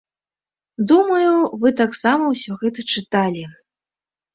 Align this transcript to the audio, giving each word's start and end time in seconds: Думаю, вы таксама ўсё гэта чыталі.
Думаю, 0.93 1.35
вы 1.65 1.75
таксама 1.85 2.23
ўсё 2.35 2.51
гэта 2.67 2.91
чыталі. 2.93 3.43